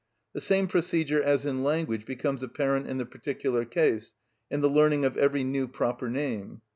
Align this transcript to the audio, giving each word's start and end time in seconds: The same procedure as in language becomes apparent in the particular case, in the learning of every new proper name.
The 0.33 0.41
same 0.41 0.65
procedure 0.65 1.21
as 1.21 1.45
in 1.45 1.63
language 1.63 2.05
becomes 2.07 2.41
apparent 2.41 2.87
in 2.87 2.97
the 2.97 3.05
particular 3.05 3.65
case, 3.65 4.13
in 4.49 4.61
the 4.61 4.67
learning 4.67 5.05
of 5.05 5.15
every 5.15 5.43
new 5.43 5.67
proper 5.67 6.09
name. 6.09 6.63